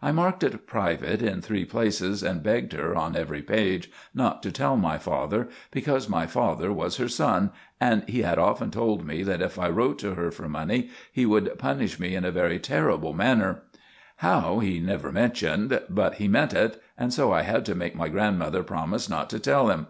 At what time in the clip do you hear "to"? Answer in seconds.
4.44-4.50, 9.98-10.14, 17.66-17.74, 19.28-19.38